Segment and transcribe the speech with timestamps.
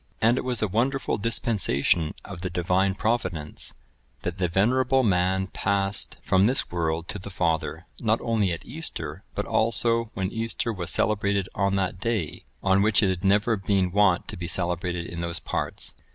[0.19, 3.75] And it was a wonderful dispensation of the Divine Providence,
[4.23, 9.21] that the venerable man passed from this world to the Father, not only at Easter,
[9.35, 13.91] but also when Easter was celebrated on that day,(995) on which it had never been
[13.91, 15.93] wont to be celebrated in those parts.